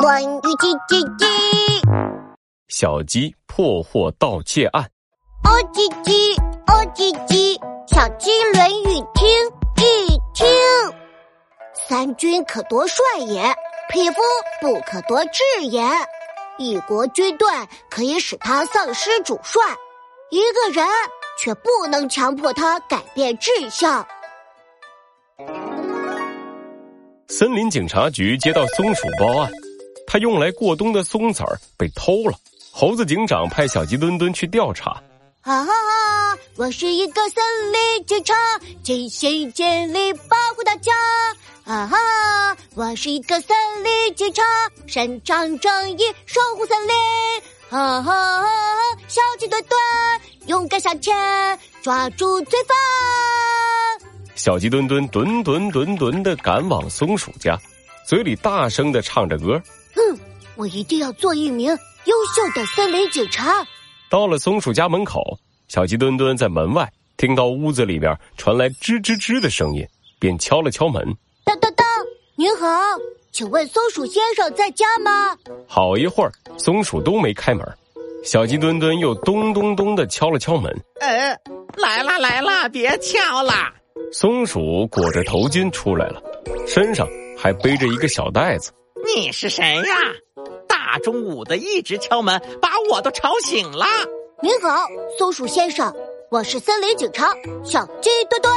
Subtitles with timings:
[0.00, 1.26] 关于叽叽叽，
[2.68, 4.82] 小鸡破获盗窃案。
[5.44, 9.28] 哦叽叽，哦叽叽，小鸡论语听
[9.76, 10.46] 一听。
[11.74, 13.54] 三军可夺帅也，
[13.90, 14.16] 匹夫
[14.62, 15.84] 不可夺志也。
[16.56, 17.46] 一国军队
[17.90, 19.60] 可以使他丧失主帅，
[20.30, 20.88] 一个人
[21.38, 24.06] 却不能强迫他改变志向。
[27.28, 29.50] 森林警察局接到松鼠报案，
[30.12, 32.36] 他用来过冬的松子儿被偷了。
[32.72, 35.00] 猴子警长派小鸡墩墩去调查。
[35.40, 36.38] 哈哈哈！
[36.56, 38.34] 我是一个森林警察，
[38.82, 40.92] 尽心尽力保护大家。
[41.62, 41.96] 哈哈！
[42.74, 44.42] 我是一个森林警察，
[44.88, 46.94] 伸张正义，守护森林。
[47.68, 48.44] 哈哈！
[49.06, 49.80] 小鸡墩墩
[50.46, 51.14] 勇敢向前，
[51.82, 52.76] 抓住罪犯。
[54.34, 57.56] 小鸡墩墩墩墩墩墩的赶往松鼠家，
[58.04, 59.62] 嘴里大声的唱着歌。
[60.60, 63.66] 嗯，我一定要做一名优秀的森林警察。
[64.10, 65.22] 到了松鼠家门口，
[65.68, 69.86] 小鸡墩墩在门外听到屋子里边传来吱吱吱的声音，
[70.18, 71.02] 便敲了敲门。
[71.44, 71.86] 当当当，
[72.36, 72.68] 您好，
[73.32, 75.36] 请问松鼠先生在家吗？
[75.66, 77.66] 好一会儿，松鼠都没开门，
[78.22, 80.70] 小鸡墩墩又咚咚咚的敲了敲门。
[81.00, 81.34] 呃，
[81.76, 83.72] 来啦来啦，别敲啦！
[84.12, 86.20] 松鼠裹着头巾出来了，
[86.66, 88.72] 身上还背着一个小袋子。
[89.16, 89.94] 你是谁呀？
[90.92, 93.86] 大中午的一直敲门，把我都吵醒了。
[94.42, 95.94] 您好，松鼠先生，
[96.32, 97.32] 我是森林警察
[97.62, 98.52] 小鸡墩墩，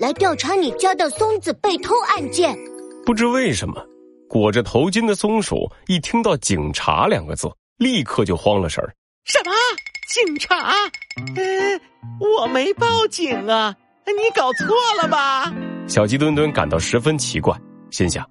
[0.00, 2.58] 来调查你家的松子被偷案件。
[3.06, 3.80] 不知为什么，
[4.28, 8.92] 裹着头巾的松鼠一听到“警察”两个字，立刻就慌了神儿。
[9.24, 9.52] 什么？
[10.08, 10.74] 警察？
[11.36, 11.80] 呃，
[12.18, 13.72] 我没报警啊。
[14.04, 14.66] 你搞错
[15.00, 15.54] 了吧？
[15.86, 17.56] 小鸡墩墩感到十分奇怪，
[17.92, 18.28] 心想：“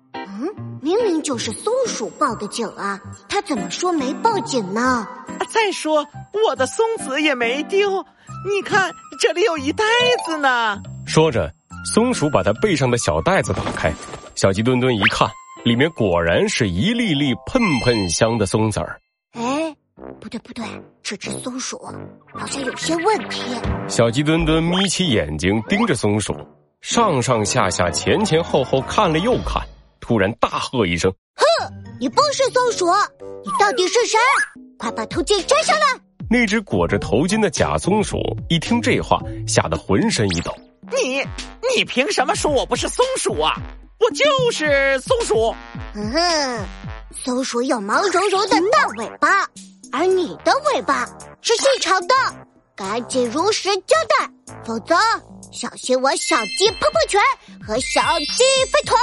[1.22, 5.08] 就是松鼠报的警啊，他怎么说没报警呢？
[5.50, 6.06] 再说
[6.48, 8.04] 我的松子也没丢，
[8.48, 9.84] 你看这里有一袋
[10.26, 11.54] 子呢。”说着，
[11.86, 13.94] 松鼠把它背上的小袋子打开，
[14.36, 15.30] 小鸡墩墩一看，
[15.64, 19.00] 里面果然是一粒粒喷喷香的松子儿。
[19.34, 19.76] 哎。
[20.20, 20.66] 不对不对，
[21.04, 21.80] 这只松鼠
[22.34, 23.42] 好像有些问题。
[23.88, 26.36] 小鸡墩墩眯起眼睛盯着松鼠，
[26.82, 29.62] 上上下下、前前后后看了又看，
[30.02, 31.74] 突然大喝一声：“哼！
[32.00, 32.86] 你不是松鼠，
[33.46, 34.18] 你到底是谁？
[34.78, 35.86] 快把头巾摘下来！”
[36.30, 38.18] 那只裹着头巾的假松鼠
[38.50, 40.54] 一听这话，吓得浑身一抖。
[40.92, 41.24] 你
[41.76, 43.56] 你凭什么说我不是松鼠啊？
[44.00, 45.56] 我就是松鼠。
[45.94, 46.66] 嗯哼，
[47.24, 49.48] 松鼠有毛茸茸的大尾巴。
[49.94, 51.06] 而你的尾巴
[51.42, 52.16] 是细长的，
[52.76, 54.32] 赶紧如实交代，
[54.66, 54.96] 否则
[55.52, 57.22] 小心我小鸡碰碰拳
[57.62, 58.98] 和小鸡飞腿！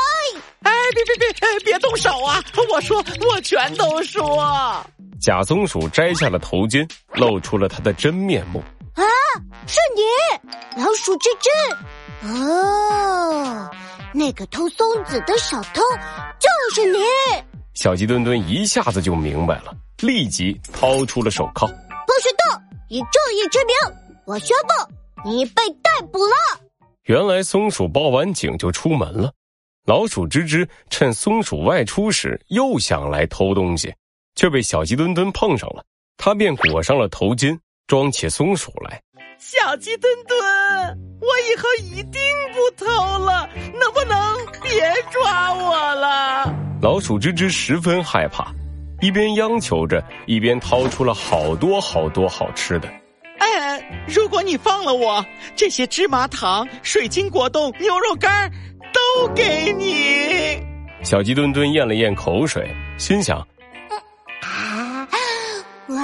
[0.63, 2.43] 哎，别别别，别动手啊！
[2.71, 4.83] 我说，我全都说。
[5.21, 8.61] 假松鼠摘下了头巾，露出了它的真面目。
[8.95, 9.05] 啊，
[9.67, 11.51] 是你，老鼠吱吱。
[12.27, 13.71] 哦，
[14.15, 15.83] 那个偷松子的小偷
[16.39, 16.99] 就是你。
[17.75, 19.73] 小鸡墩墩一下子就明白了。
[19.99, 22.63] 立即掏出了手铐，不许动！
[22.89, 23.75] 以正义之名，
[24.25, 24.93] 我宣布
[25.29, 26.33] 你被逮捕了。
[27.05, 29.33] 原来松鼠报完警就出门了，
[29.87, 33.95] 老鼠吱吱趁松鼠外出时又想来偷东西，
[34.35, 35.85] 却被小鸡墩墩碰上了，
[36.17, 39.01] 他便裹上了头巾，装起松鼠来。
[39.39, 40.39] 小鸡墩墩，
[41.21, 42.21] 我以后一定
[42.53, 42.87] 不偷
[43.19, 44.81] 了，能不能别
[45.13, 46.55] 抓我了？
[46.83, 48.53] 老鼠吱吱十分害怕。
[49.01, 52.89] 一边央求着，一边掏出了好多好多好吃的。
[53.39, 55.25] 哎，如果你放了我，
[55.57, 58.51] 这些芝麻糖、水晶果冻、牛肉干
[58.93, 60.63] 都给你。
[61.03, 63.39] 小鸡墩墩咽了咽口水，心想：
[64.41, 65.09] 啊，
[65.89, 65.97] 哇，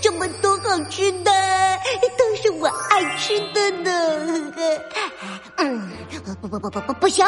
[0.00, 1.30] 这么多好吃的，
[2.16, 4.52] 都是我爱吃的呢。
[5.56, 5.90] 嗯，
[6.40, 7.26] 不不不不不不行，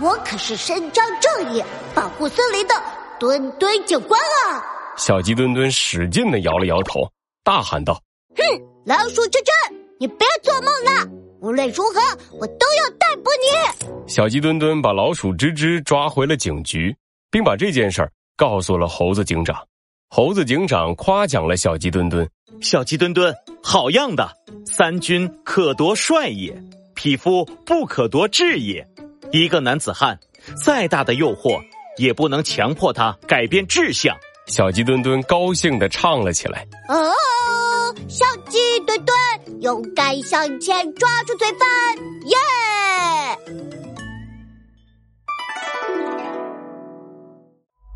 [0.00, 1.62] 我可是伸张正义、
[1.94, 2.74] 保护森林的。
[3.18, 4.64] 墩墩警官啊！
[4.96, 7.08] 小鸡墩墩使劲的摇了摇头，
[7.44, 8.00] 大喊道
[8.36, 8.42] ：“哼，
[8.84, 9.50] 老鼠之之，
[9.98, 11.08] 你别做梦了！
[11.40, 12.00] 无论如何，
[12.32, 16.94] 我都要逮捕你！”小鸡墩墩把老鼠吱吱抓回了警局，
[17.30, 19.56] 并把这件事儿告诉了猴子警长。
[20.08, 22.28] 猴子警长夸奖了小鸡墩墩
[22.60, 24.30] ：“小鸡墩墩，好样的！
[24.66, 26.54] 三军可夺帅也，
[26.94, 28.86] 匹夫不可夺志也。
[29.30, 30.18] 一个男子汉，
[30.64, 31.60] 再大的诱惑。”
[31.98, 34.16] 也不能强迫他改变志向。
[34.46, 36.66] 小鸡墩墩高兴的唱了起来。
[36.88, 37.12] 哦，
[38.08, 39.16] 小鸡墩墩
[39.60, 41.96] 勇敢向前，抓住罪犯，
[42.26, 42.36] 耶！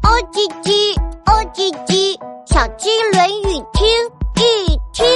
[0.02, 3.86] 哦唧唧，哦唧唧，小鸡论语听
[4.36, 5.06] 一听。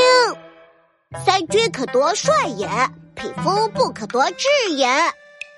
[1.24, 2.68] 三军可夺帅也，
[3.14, 4.88] 匹夫不可夺志也。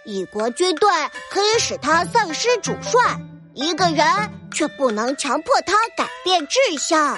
[0.04, 0.88] 一国军队
[1.30, 3.18] 可以使他丧失主帅，
[3.54, 4.04] 一个人
[4.52, 7.16] 却不能强迫他改变志向。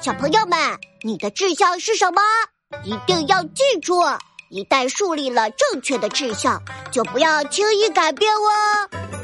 [0.00, 0.58] 小朋友们，
[1.02, 2.22] 你的志向是什么？
[2.84, 4.00] 一定要记住，
[4.48, 9.19] 一旦树立了正确的志向，就不要轻易改变哦。